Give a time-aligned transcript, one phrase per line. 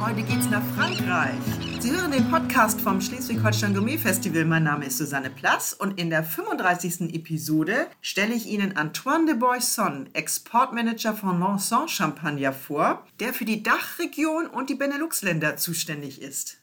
[0.00, 1.34] Heute geht's nach Frankreich.
[1.80, 4.44] Sie hören den Podcast vom Schleswig-Holstein Gourmet Festival.
[4.44, 7.14] Mein Name ist Susanne Plass und in der 35.
[7.14, 13.62] Episode stelle ich Ihnen Antoine de Boisson, Exportmanager von Lanson Champagner vor, der für die
[13.62, 16.58] Dachregion und die Benelux-Länder zuständig ist.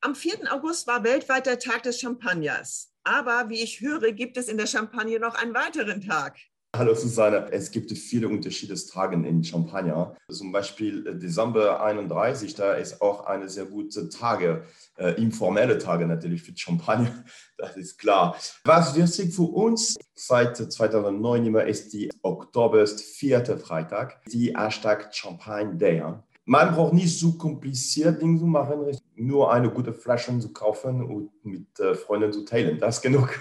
[0.00, 0.52] Am 4.
[0.52, 2.92] August war weltweit der Tag des Champagners.
[3.02, 6.36] Aber wie ich höre, gibt es in der Champagne noch einen weiteren Tag.
[6.76, 10.16] Hallo Susanne, es gibt viele unterschiedliche Tage in Champagner.
[10.28, 14.64] Zum Beispiel äh, Dezember 31, da ist auch eine sehr gute Tage,
[14.96, 17.24] äh, informelle Tage natürlich für Champagner,
[17.58, 18.36] das ist klar.
[18.64, 25.76] Was wichtig für uns seit 2009 immer ist die Oktober, vierte Freitag, die Hashtag Champagne
[25.76, 26.02] Day.
[26.44, 31.30] Man braucht nicht so kompliziert Dinge zu machen, nur eine gute Flasche zu kaufen und
[31.44, 33.40] mit äh, Freunden zu teilen, das ist genug.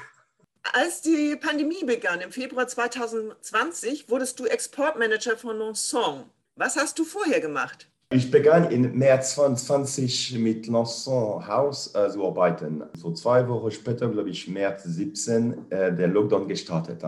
[0.72, 6.24] Als die Pandemie begann im Februar 2020, wurdest du Exportmanager von Lanson.
[6.56, 7.90] Was hast du vorher gemacht?
[8.12, 12.84] Ich begann im März 2020 mit Lanson House äh, zu arbeiten.
[12.96, 17.04] So zwei Wochen später, glaube ich, März 17, äh, der Lockdown gestartet.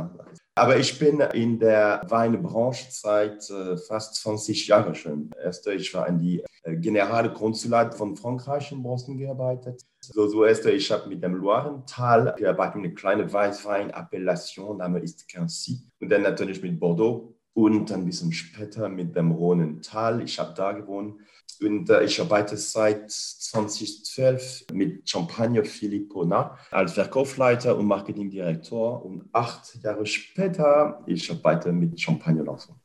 [0.55, 5.31] Aber ich bin in der Weinbranche seit äh, fast 20 Jahren schon.
[5.41, 9.81] Erst ich war in die äh, Generalkonsulat von Frankreich in Boston gearbeitet.
[10.13, 15.79] So, so erst ich habe mit dem Loirental gearbeitet, eine kleine Weißwein-Appellation, Name ist Quincy.
[15.99, 20.21] Und dann natürlich mit Bordeaux und ein bisschen später mit dem Rhonental.
[20.21, 21.19] Ich habe da gewohnt.
[21.61, 29.05] Und äh, ich arbeite seit 2012 mit Champagne Filippona als Verkaufsleiter und Marketingdirektor.
[29.05, 32.75] Und acht Jahre später, ich arbeite mit Champagne Lanson.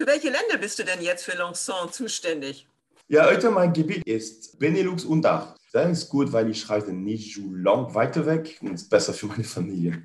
[0.00, 2.68] Für welche Länder bist du denn jetzt für Lanson zuständig?
[3.08, 5.54] Ja, heute mein Gebiet ist Benelux und Dach.
[5.72, 9.12] Das ist gut, weil ich reise nicht so lang weiter weg und es ist besser
[9.12, 10.02] für meine Familie.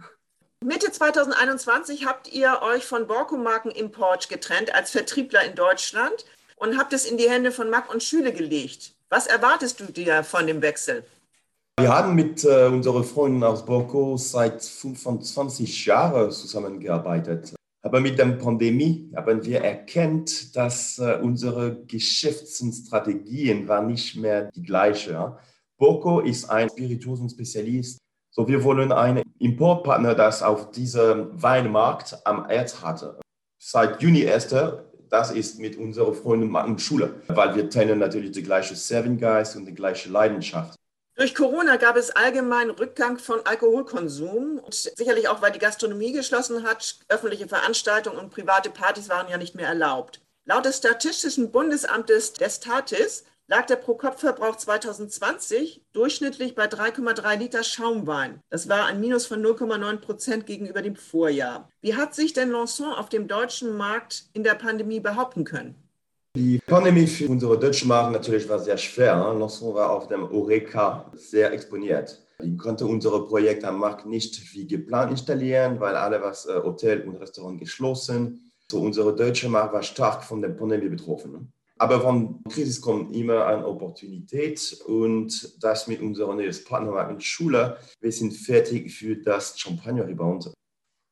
[0.64, 6.26] Mitte 2021 habt ihr euch von Borco Marken Import getrennt als Vertriebler in Deutschland
[6.58, 8.94] und habt es in die Hände von Mack und Schüle gelegt.
[9.10, 11.04] Was erwartest du dir von dem Wechsel?
[11.80, 17.56] Wir haben mit äh, unseren Freunden aus Borco seit 25 Jahren zusammengearbeitet.
[17.84, 24.62] Aber mit der Pandemie haben wir erkannt, dass äh, unsere Geschäftsstrategien waren nicht mehr die
[24.62, 25.14] gleichen.
[25.14, 25.38] Ja?
[25.78, 27.98] Borco ist ein Spirituosen-Spezialist.
[28.30, 33.20] So, wir wollen einen Importpartner, das auf diesem Weinmarkt am Erz hatte.
[33.58, 34.56] Seit Juni 1
[35.10, 39.66] das ist mit unserer Freundin und Schule, weil wir teilen natürlich die gleiche Serving-Geist und
[39.66, 40.81] die gleiche Leidenschaft.
[41.22, 46.64] Durch Corona gab es allgemein Rückgang von Alkoholkonsum und sicherlich auch, weil die Gastronomie geschlossen
[46.64, 50.20] hat, öffentliche Veranstaltungen und private Partys waren ja nicht mehr erlaubt.
[50.46, 58.42] Laut des Statistischen Bundesamtes des Tatis lag der Pro-Kopf-Verbrauch 2020 durchschnittlich bei 3,3 Liter Schaumwein.
[58.50, 61.70] Das war ein Minus von 0,9 Prozent gegenüber dem Vorjahr.
[61.82, 65.76] Wie hat sich denn Lanson auf dem deutschen Markt in der Pandemie behaupten können?
[66.38, 69.18] Die Pandemie für unsere deutsche Markt natürlich war sehr schwer.
[69.38, 72.26] Lanson war auf dem Oreca sehr exponiert.
[72.40, 77.02] Wir konnten unsere Projekte am Markt nicht wie geplant installieren, weil alle was äh, Hotel
[77.02, 78.50] und Restaurant geschlossen.
[78.70, 81.52] So unsere deutsche Markt war stark von der Pandemie betroffen.
[81.78, 87.78] Aber von Krise kommt immer eine Opportunität und das mit unserer neuen Partner Schule.
[88.00, 90.54] Wir sind fertig für das Champagner Rebound.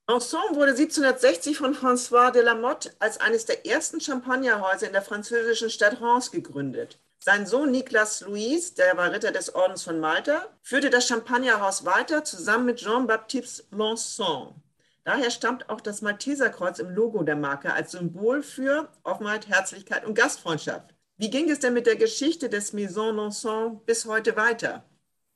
[0.10, 5.04] Ensemble wurde 1760 von François de la Motte als eines der ersten Champagnerhäuser in der
[5.04, 6.98] französischen Stadt Reims gegründet.
[7.20, 12.24] Sein Sohn Niklas Louis, der war Ritter des Ordens von Malta, führte das Champagnerhaus weiter
[12.24, 14.56] zusammen mit Jean-Baptiste Lanson.
[15.04, 20.16] Daher stammt auch das Malteserkreuz im Logo der Marke als Symbol für Offenheit, Herzlichkeit und
[20.16, 20.96] Gastfreundschaft.
[21.18, 24.84] Wie ging es denn mit der Geschichte des Maison Lanson bis heute weiter?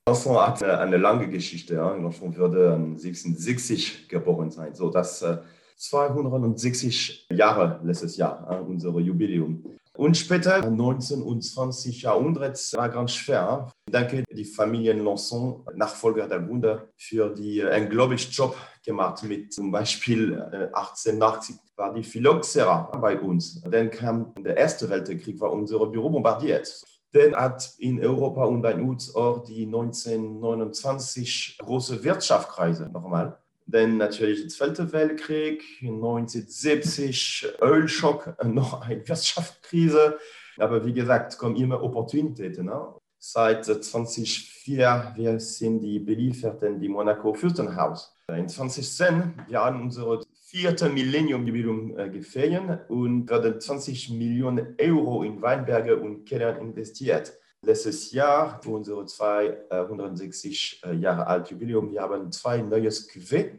[0.06, 1.76] Lanson hat eine, eine lange Geschichte.
[1.76, 1.96] Ja.
[1.96, 4.76] Lanson würde 1760 geboren sein.
[4.76, 5.38] So, das äh,
[5.78, 9.64] 260 Jahre letztes Jahr, äh, unser Jubiläum.
[9.96, 13.70] Und später, 19 und 20 Jahrhundert, war ganz schwer.
[13.86, 19.24] Ich denke, die Familie Lanson, Nachfolger der Wunder, für die äh, einen globlichen Job gemacht
[19.24, 20.42] mit zum Beispiel
[20.74, 23.62] 1880 äh, war die Phylloxera bei uns.
[23.62, 26.84] Dann kam der Erste Weltkrieg, war unser Büro bombardiert.
[27.14, 33.38] Dann hat in Europa und bei uns auch die 1929 große Wirtschaftskrise nochmal.
[33.68, 40.18] Dann natürlich der Zweite Weltkrieg, 1970 Ölschock, noch eine Wirtschaftskrise.
[40.58, 42.66] Aber wie gesagt, kommen immer Opportunitäten.
[42.66, 42.96] Ne?
[43.20, 48.14] Seit 2004 wir sind die Belieferten, die Monaco Fürstenhaus.
[48.28, 50.22] In 2010 wir haben unsere
[50.54, 57.34] vierte Millennium-Jubiläum äh, gefeiert und werden 20 Millionen Euro in Weinberge und Keller investiert.
[57.66, 63.54] Letztes Jahr, für unsere 260 äh, Jahre alt Jubiläum, wir haben zwei neues Cuvée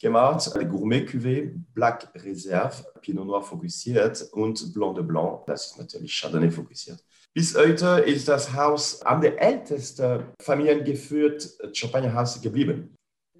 [0.00, 0.52] gemacht.
[0.60, 6.12] Die Gourmet Cuvée, Black Reserve, Pinot Noir fokussiert und Blanc de Blanc, das ist natürlich
[6.12, 7.02] Chardonnay fokussiert.
[7.34, 12.95] Bis heute ist das Haus am der älteste familiengeführte Champagnerhaus geblieben.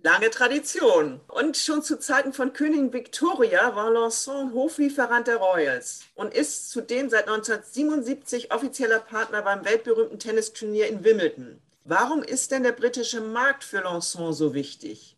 [0.06, 1.20] Lange Tradition.
[1.26, 7.10] Und schon zu Zeiten von Königin Victoria war Lanson Hoflieferant der Royals und ist zudem
[7.10, 11.58] seit 1977 offizieller Partner beim weltberühmten Tennisturnier in Wimbledon.
[11.82, 15.16] Warum ist denn der britische Markt für Lanson so wichtig?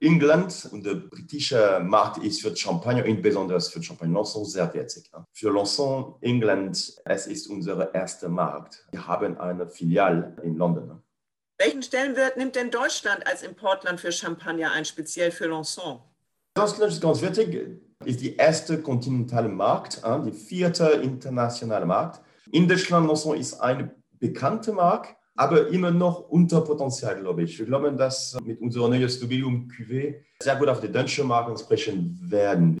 [0.00, 5.10] England und der britische Markt ist für Champagner, insbesondere für Champagner Lanson, sehr wichtig.
[5.34, 8.86] Für Lanson, England, es ist unser erster Markt.
[8.90, 11.03] Wir haben eine Filiale in London.
[11.56, 16.00] Welchen Stellenwert nimmt denn Deutschland als Importland für Champagner ein, speziell für Lanson?
[16.54, 22.20] Deutschland ist ganz wichtig, ist die erste kontinentale Markt, die vierte internationale Markt.
[22.50, 27.56] In Deutschland Lanson ist eine bekannte Markt, aber immer noch unter Potenzial, glaube ich.
[27.56, 32.18] Wir glauben, dass mit unserem neuen Studium QV sehr gut auf die deutsche Markt sprechen
[32.20, 32.78] werden.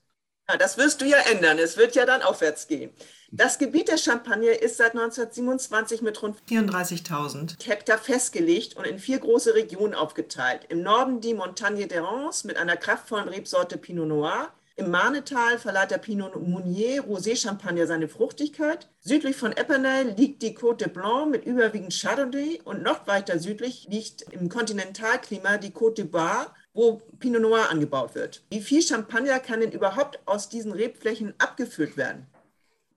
[0.48, 1.58] Ja, das wirst du ja ändern.
[1.58, 2.90] Es wird ja dann aufwärts gehen.
[3.30, 9.18] Das Gebiet der Champagne ist seit 1927 mit rund 34.000 Hektar festgelegt und in vier
[9.18, 10.66] große Regionen aufgeteilt.
[10.68, 14.52] Im Norden die Montagne d'Errance mit einer kraftvollen Rebsorte Pinot Noir.
[14.76, 18.88] Im Marnetal verleiht der Pinot Meunier Rosé Champagner seine Fruchtigkeit.
[19.00, 23.86] Südlich von Epernay liegt die Côte de Blanc mit überwiegend Chardonnay und noch weiter südlich
[23.88, 28.42] liegt im Kontinentalklima die Côte de Bar, wo Pinot Noir angebaut wird.
[28.50, 32.26] Wie viel Champagner kann denn überhaupt aus diesen Rebflächen abgefüllt werden?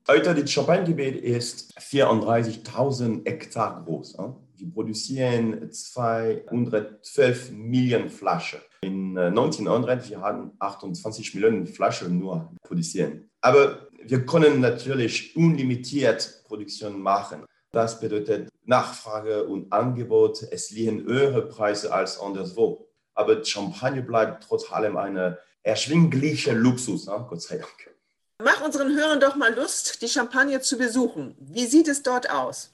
[0.10, 4.18] Heute das Champagnegebiet ist 34.000 Hektar groß.
[4.56, 8.60] Wir produzieren 212 Millionen Flaschen.
[8.82, 13.30] In 1900 äh, wir haben 28 Millionen Flaschen nur produzieren.
[13.42, 17.44] Aber wir können natürlich unlimitiert Produktion machen.
[17.72, 20.42] Das bedeutet Nachfrage und Angebot.
[20.52, 22.87] Es liegen höhere Preise als anderswo.
[23.18, 27.96] Aber Champagner bleibt trotz allem ein erschwinglicher Luxus, Gott sei Dank.
[28.44, 31.36] Mach unseren Hörern doch mal Lust, die Champagne zu besuchen.
[31.40, 32.72] Wie sieht es dort aus?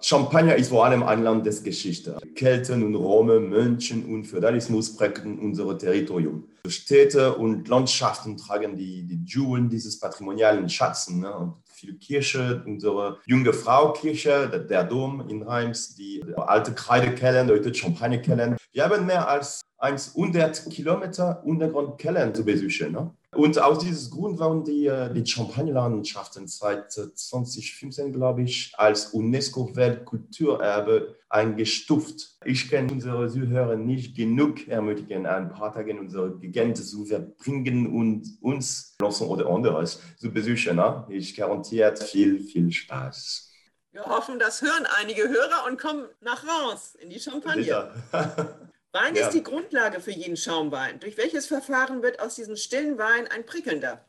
[0.00, 2.18] Champagner ist vor allem ein Land des Geschichte.
[2.34, 6.48] Kelten und Rome, Mönchen und Feudalismus prägten unser Territorium.
[6.66, 11.20] Städte und Landschaften tragen die, die Jeweln dieses patrimonialen Schatzen.
[11.20, 11.54] Ne?
[11.82, 18.56] Viele Kirche, unsere junge Frau Kirche, der, Dom in Reims, die alte Kreidekellen, heute Champagnerkellen.
[18.70, 22.92] Wir haben mehr als 100 Kilometer Untergrundkeller zu besuchen.
[22.92, 23.12] Ne?
[23.34, 31.16] Und aus diesem Grund waren die, äh, die Champagnerlandschaften seit 2015, glaube ich, als UNESCO-Weltkulturerbe
[31.30, 32.36] eingestuft.
[32.44, 37.86] Ich kann unsere Zuhörer nicht genug ermutigen, ein paar Tage in unsere Gegend zu verbringen
[37.86, 40.76] und uns Lanson oder anderes zu besuchen.
[40.76, 41.06] Ne?
[41.08, 43.50] Ich garantiert viel, viel Spaß.
[43.92, 47.90] Wir hoffen, das hören einige Hörer und kommen nach raus in die Champagne.
[48.92, 49.26] Wein ja.
[49.26, 51.00] ist die Grundlage für jeden Schaumwein.
[51.00, 54.04] Durch welches Verfahren wird aus diesem stillen Wein ein prickelnder?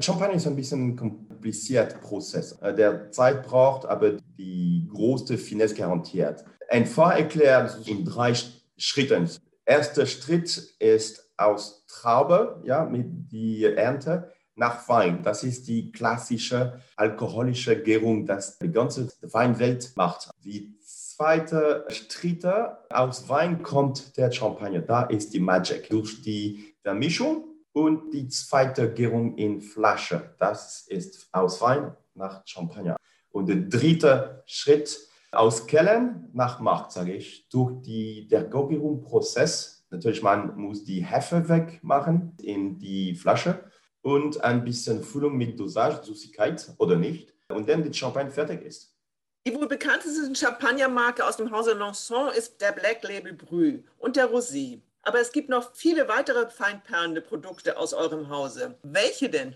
[0.00, 5.74] Champagner ist ein bisschen ein komplizierter Prozess, äh, der Zeit braucht, aber die größte Finesse
[5.74, 6.44] garantiert.
[6.68, 8.32] Einfach erklärt in drei
[8.76, 9.28] Schritten.
[9.64, 15.22] Erster Schritt ist aus Traube, ja, mit die Ernte nach Wein.
[15.22, 20.30] Das ist die klassische alkoholische Gärung, das die ganze Weinwelt macht.
[20.44, 20.77] Die
[21.18, 24.82] zweite Schritte aus Wein kommt der Champagner.
[24.82, 30.36] Da ist die Magic durch die Vermischung und die zweite Gärung in Flasche.
[30.38, 32.96] Das ist aus Wein nach Champagner.
[33.30, 34.96] Und der dritte Schritt
[35.32, 39.86] aus Kellen nach Markt, sage ich, durch die, der Gärungsprozess.
[39.90, 43.64] Natürlich, man muss die Hefe wegmachen in die Flasche
[44.02, 47.34] und ein bisschen Füllung mit Dosage, Süßigkeit oder nicht.
[47.48, 48.97] Und dann die Champagne fertig ist.
[49.46, 54.30] Die wohl bekannteste Champagnermarke aus dem Hause Lanson ist der Black Label Brü und der
[54.30, 54.80] Rosé.
[55.02, 58.78] Aber es gibt noch viele weitere feinperlende Produkte aus eurem Hause.
[58.82, 59.54] Welche denn?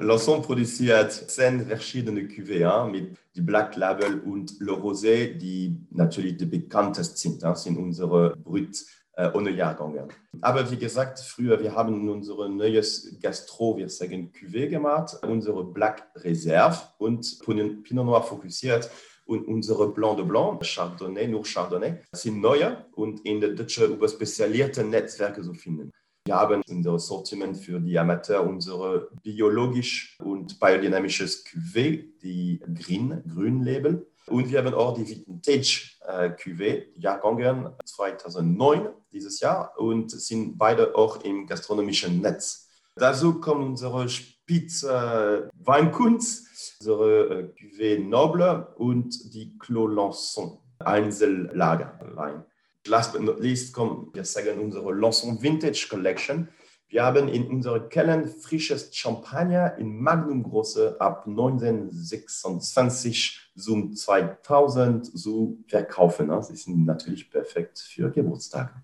[0.00, 6.46] Lanson produziert zehn verschiedene Cuvées mit die Black Label und Le Rosé, die natürlich die
[6.46, 10.08] bekanntesten sind, das sind unsere Brüt äh, ohne Jahrgänge.
[10.40, 16.08] Aber wie gesagt, früher, wir haben unser neues Gastro, wir sagen Cuvée gemacht, unsere Black
[16.16, 18.88] Reserve und Pinot Noir fokussiert
[19.28, 24.88] und unsere Blanc de Blanc, Chardonnay, nur Chardonnay, sind neue und in der deutschen überspezialisierten
[24.88, 25.90] Netzwerke zu finden.
[26.24, 33.62] Wir haben unser Sortiment für die Amateur, unsere biologisch und biodynamisches Cuvée, die Green, Grün
[33.62, 34.06] Label.
[34.26, 40.94] Und wir haben auch die Vintage äh, Cuvée, Jahrgänge 2009 dieses Jahr und sind beide
[40.94, 42.68] auch im gastronomischen Netz.
[42.96, 44.06] Dazu kommt unsere
[44.48, 52.44] Spitze Weinkunst, unsere äh, Cuvée Noble und die Clos Lançon Einzellagerwein.
[52.86, 56.48] Last but not least kommt, wir sagen unsere Lançon Vintage Collection.
[56.88, 66.30] Wir haben in unseren Kellen frisches Champagner in Magnumgröße ab 1926 zum 2000 zu verkaufen.
[66.42, 68.82] Sie sind natürlich perfekt für Geburtstage.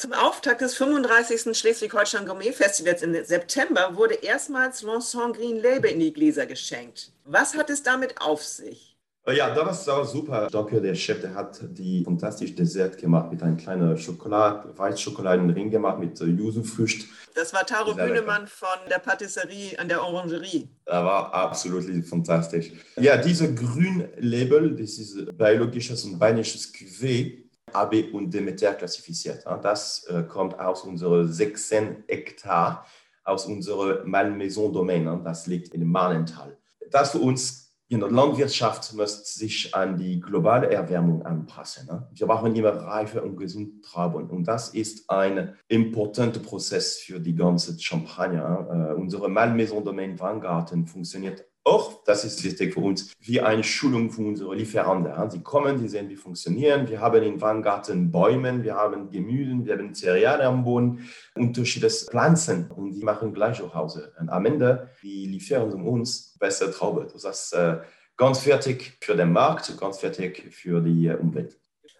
[0.00, 1.54] Zum Auftakt des 35.
[1.54, 7.12] Schleswig-Holstein Gourmet Festivals im September wurde erstmals Lanson Green Label in die Gläser geschenkt.
[7.26, 8.96] Was hat es damit auf sich?
[9.26, 10.48] Äh, ja, das war super.
[10.50, 15.98] Danke, der Chef, der hat die fantastische Dessert gemacht mit einem kleinen Schokolade, Weißschokoladenring gemacht
[15.98, 17.06] mit äh, Yuzu-Frücht.
[17.34, 20.66] Das war Taro Bühnemann von der Patisserie an der Orangerie.
[20.86, 22.72] Das war absolut fantastisch.
[22.96, 29.44] Ja, diese Grün-Label, das ist biologisches und bainisches Cuvée, AB und Demeter klassifiziert.
[29.62, 32.86] Das äh, kommt aus unseren 16 Hektar,
[33.24, 35.22] aus unserer Malmaison-Domain.
[35.24, 36.56] Das liegt in Mahnental.
[36.90, 41.88] Das für uns in der Landwirtschaft muss sich an die globale Erwärmung anpassen.
[41.88, 42.08] Ne?
[42.12, 44.30] Wir brauchen immer reife und gesund Trauben.
[44.30, 48.92] Und das ist ein importanter Prozess für die ganze Champagner.
[48.92, 54.10] Äh, unsere Malmaison Domain Weingarten funktioniert auch, das ist wichtig für uns, wie eine Schulung
[54.10, 55.30] für unsere Lieferanten.
[55.30, 56.88] Sie kommen, die sehen, wie funktionieren.
[56.88, 62.70] Wir haben in Weingarten Bäume, wir haben Gemüse, wir haben Cerealien am Boden, unterschiedliche Pflanzen
[62.70, 64.12] und die machen gleich zu Hause.
[64.18, 67.06] Und am Ende, die liefern uns bessere Trauben.
[67.12, 67.78] Das ist äh,
[68.16, 71.56] ganz fertig für den Markt, ganz fertig für die äh, Umwelt.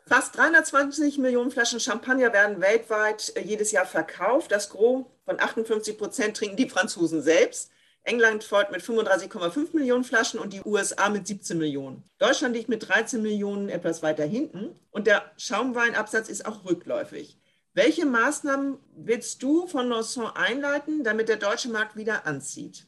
[0.06, 4.50] Fast 320 Millionen Flaschen Champagner werden weltweit äh, jedes Jahr verkauft.
[4.50, 7.70] Das Gros von 58 Prozent trinken die Franzosen selbst.
[8.04, 12.02] England folgt mit 35,5 Millionen Flaschen und die USA mit 17 Millionen.
[12.18, 17.38] Deutschland liegt mit 13 Millionen etwas weiter hinten und der Schaumweinabsatz ist auch rückläufig.
[17.72, 22.86] Welche Maßnahmen willst du von Lanson einleiten, damit der deutsche Markt wieder anzieht?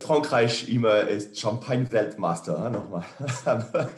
[0.00, 2.70] Frankreich immer ist Champagne-Weltmeister.
[2.70, 3.04] Nochmal.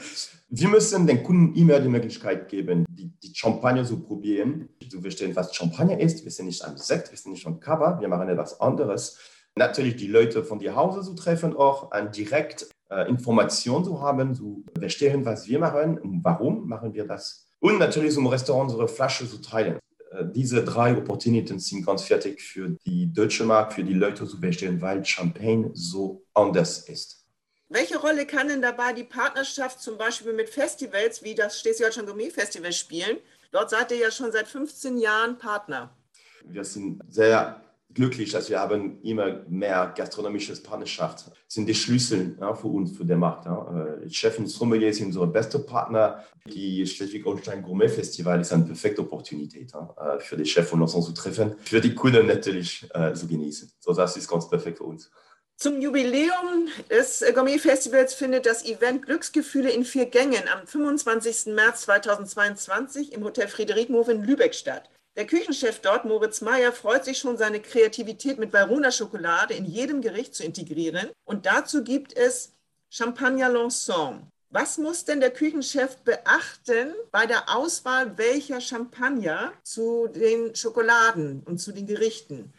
[0.49, 5.35] Wir müssen den Kunden immer die Möglichkeit geben, die, die Champagner zu probieren, zu verstehen,
[5.35, 6.25] was Champagner ist.
[6.25, 9.19] Wir sind nicht ein Sekt, wir sind nicht ein Cover, wir machen etwas anderes
[9.57, 14.35] natürlich die Leute von die Hause zu treffen, auch an direkt äh, Informationen zu haben,
[14.35, 17.49] zu verstehen, was wir machen und warum machen wir das.
[17.59, 19.79] Und natürlich zum Restaurant unsere Flasche zu teilen.
[20.11, 24.39] Äh, diese drei Opportunitäten sind ganz fertig für die deutsche Markt, für die Leute zu
[24.39, 27.25] verstehen, weil Champagne so anders ist.
[27.69, 32.31] Welche Rolle kann denn dabei die Partnerschaft zum Beispiel mit Festivals wie das Schleswig-Holstein Gourmet
[32.31, 33.17] Festival spielen?
[33.51, 35.91] Dort seid ihr ja schon seit 15 Jahren Partner.
[36.45, 37.61] Wir sind sehr
[37.93, 41.27] glücklich, dass wir haben immer mehr gastronomische Partnerschaft.
[41.29, 43.47] Das sind die Schlüssel ja, für uns, für den Markt.
[43.47, 43.97] Ja.
[44.05, 46.25] Äh, Chef und Sommelier sind unsere beste Partner.
[46.47, 50.93] Die Schleswig-Holstein Gourmet Festival ist eine perfekte Opportunität ja, äh, für die Chefs von uns
[50.93, 53.73] zu treffen, für die Kunden natürlich äh, zu genießen.
[53.81, 55.11] So, das ist ganz perfekt für uns.
[55.59, 61.55] Zum Jubiläum des Gourmet Festivals findet das Event Glücksgefühle in vier Gängen am 25.
[61.55, 64.91] März 2022 im Hotel Friederik Move in Lübeck statt.
[65.17, 70.03] Der Küchenchef dort, Moritz Meyer, freut sich schon, seine Kreativität mit Varuna Schokolade in jedem
[70.03, 71.09] Gericht zu integrieren.
[71.25, 72.53] Und dazu gibt es
[72.91, 74.31] Champagner Lanson.
[74.51, 81.59] Was muss denn der Küchenchef beachten bei der Auswahl welcher Champagner zu den Schokoladen und
[81.59, 82.53] zu den Gerichten?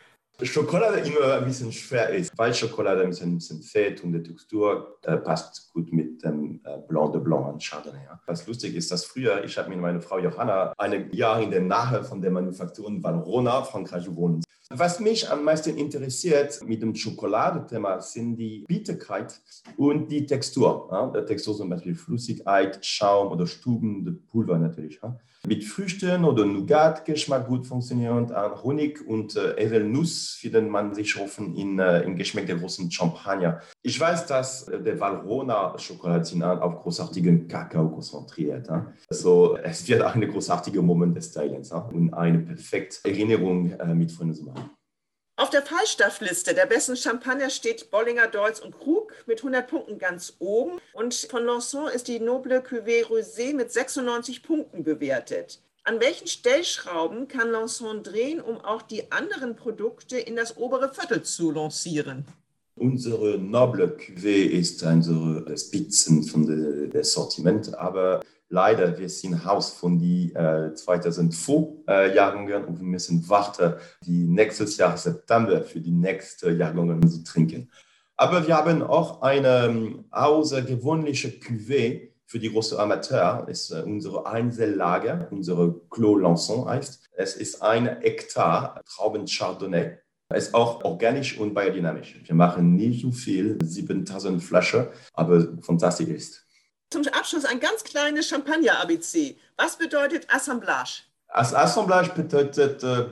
[0.45, 4.21] Schokolade immer ein bisschen schwer ist, weil Schokolade ein bisschen, ein bisschen fett und die
[4.21, 8.03] Textur äh, passt gut mit dem äh, Blanc de Blanc an Chardonnay.
[8.03, 8.21] Ja.
[8.27, 11.61] Was lustig ist, dass früher, ich habe mit meiner Frau Johanna ein Jahr in der
[11.61, 14.45] Nähe von der Manufaktur in Valrhona, Frankreich, gewohnt.
[14.69, 19.41] Was mich am meisten interessiert mit dem Schokoladethema sind die Bitterkeit
[19.75, 20.87] und die Textur.
[20.91, 21.07] Ja.
[21.19, 24.99] Die Textur zum Beispiel Flüssigkeit, Schaum oder Stuben, Pulver natürlich.
[25.01, 25.17] Ja
[25.47, 28.31] mit Früchten oder Nougat-Geschmack gut funktionieren.
[28.63, 33.61] Honig und äh, Eselnuss findet man sich offen in, äh, im Geschmack der großen Champagner.
[33.81, 38.67] Ich weiß, dass äh, der Valrhona Schokolade auf großartigen Kakao konzentriert.
[38.69, 38.81] Äh.
[39.09, 44.11] Also es wird ein großartiger Moment des Teilens äh, und eine perfekte Erinnerung äh, mit
[44.11, 44.76] Freunden zu machen.
[45.39, 50.33] Auf der Fallstoffliste der besten Champagner steht Bollinger, Dolz und Krug mit 100 Punkten ganz
[50.39, 50.79] oben.
[50.93, 55.59] Und von Lanson ist die Noble Cuvée Rosé mit 96 Punkten bewertet.
[55.83, 61.21] An welchen Stellschrauben kann Lanson drehen, um auch die anderen Produkte in das obere Viertel
[61.21, 62.25] zu lancieren?
[62.73, 69.99] Unsere Noble Cuvée ist unsere Spitzen von dem Sortiment, aber leider, wir sind Haus von
[69.99, 73.75] die äh, 2004 äh, Jahrgängen und wir müssen warten,
[74.05, 77.69] die nächstes Jahr September für die nächsten Jahrgänge zu trinken.
[78.15, 83.45] Aber wir haben auch eine ähm, außergewöhnliche Cuvée für die große Amateur.
[83.47, 87.09] Das ist äh, unsere Einzellage, unsere Clos Lançon heißt.
[87.13, 89.97] Es ist ein Hektar Trauben Chardonnay.
[90.29, 92.19] Es ist auch organisch und biodynamisch.
[92.25, 96.46] Wir machen nicht so viel, 7000 Flaschen, aber fantastisch ist.
[96.89, 99.35] Zum Abschluss ein ganz kleines Champagner-ABC.
[99.57, 101.03] Was bedeutet Assemblage?
[101.27, 103.05] Assemblage bedeutet äh,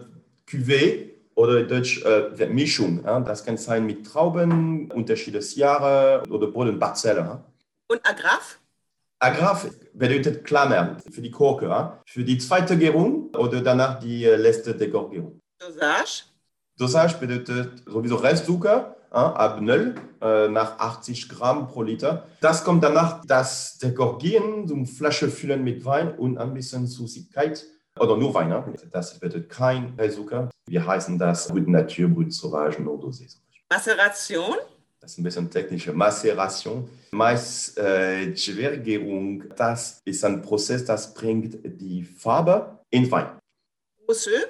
[0.49, 3.03] Cuvée, oder Deutsch äh, Mischung.
[3.03, 3.19] Ja?
[3.19, 7.19] Das kann sein mit Trauben, unterschiedliches Jahre oder Bodenparzelle.
[7.19, 7.43] Ja?
[7.87, 8.59] Und Agraf?
[9.19, 12.01] Agraf bedeutet Klammer für die Korke, ja?
[12.05, 15.39] für die zweite Gärung oder danach die äh, letzte Dekorgärung.
[15.59, 16.23] Dosage?
[16.77, 22.27] Dosage bedeutet sowieso Restzucker ab 0 äh, nach 80 Gramm pro Liter.
[22.41, 27.65] Das kommt danach, das Dekorgieren, so eine Flasche füllen mit Wein und ein bisschen Süßigkeit
[27.99, 28.53] oder nur Wein.
[28.91, 30.49] Das bedeutet kein Restzucker.
[30.67, 33.37] Wir heißen das Brut Natur, Brut Sauvage, Nordosé.
[33.69, 34.55] Maceration?
[34.99, 36.89] Das ist ein bisschen technische Maceration.
[37.11, 38.33] Mais äh,
[39.55, 43.27] das ist ein Prozess, das bringt die Farbe in Wein.
[44.07, 44.47] Mousseux?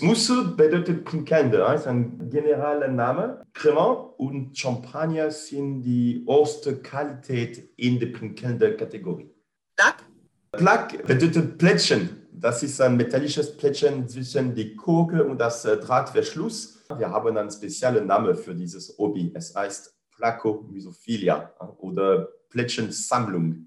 [0.00, 3.42] Mousse bedeutet Pinkende, ist ein generaler Name.
[3.52, 9.30] Cremant und Champagner sind die erste Qualität in der Pinkende Kategorie.
[9.76, 10.04] Plack?
[10.52, 12.26] Plack bedeutet Plättchen.
[12.32, 16.82] Das ist ein metallisches Plättchen zwischen die Korke und das äh, Drahtverschluss.
[16.96, 19.30] Wir haben einen speziellen Namen für dieses Hobby.
[19.34, 23.66] Es heißt Placomysophilia oder Plättchensammlung.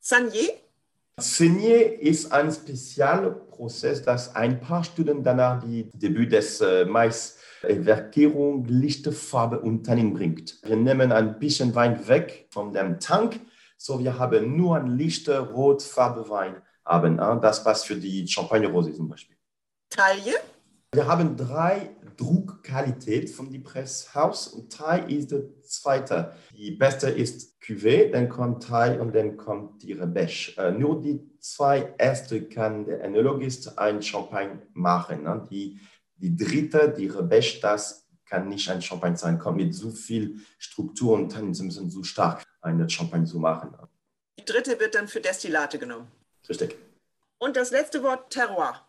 [0.00, 0.50] Sanier?
[1.18, 8.66] Senier ist ein Spezialprozess, das ein paar Stunden danach die Debüt des äh, Mais Verkehrung,
[8.66, 10.58] lichte Farbe und Tannin bringt.
[10.62, 13.40] Wir nehmen ein bisschen Wein weg von dem Tank,
[13.78, 17.16] so wir haben nur ein lichte rotfarbe Wein haben.
[17.16, 19.38] Das passt für die Champagner Rosé zum Beispiel.
[19.88, 20.34] Taille?
[20.92, 26.32] Wir haben drei Druckqualität von die Presshaus und Thai ist der zweite.
[26.56, 30.58] Die beste ist Cuvée, dann kommt Thai und dann kommt die Rebèche.
[30.58, 35.24] Äh, nur die zwei erste kann der Enologist ein Champagne machen.
[35.24, 35.46] Ne?
[35.50, 35.80] Die,
[36.16, 41.14] die dritte, die Rebèche, das kann nicht ein Champagne sein, kommt mit so viel Struktur
[41.14, 43.70] und dann sind so stark, eine Champagne zu machen.
[43.70, 43.88] Ne?
[44.38, 46.08] Die dritte wird dann für Destillate genommen.
[46.48, 46.76] Richtig.
[47.38, 48.85] Und das letzte Wort Terroir.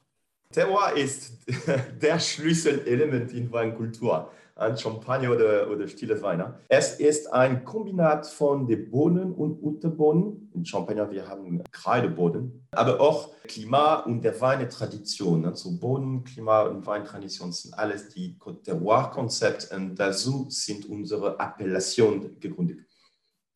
[0.51, 1.33] Terroir ist
[2.01, 6.41] der Schlüsselelement in Weinkultur, ein Champagner oder, oder stilles Wein.
[6.69, 10.49] Es ist ein Kombinat von den Bohnen und Unterbohnen.
[10.55, 15.45] In Champagner wir haben Kreideboden, aber auch Klima und der Weintradition.
[15.45, 22.86] Also Boden, Klima und Weintradition sind alles die Terroir-Konzepte und dazu sind unsere Appellationen gegründet.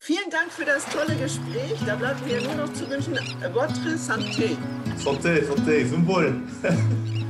[0.04, 1.78] Vielen Dank für das tolle Gespräch.
[1.86, 3.16] Da bleibt mir nur noch zu wünschen,
[3.52, 4.56] votre santé.
[4.96, 6.42] Santé, santé, Symbol.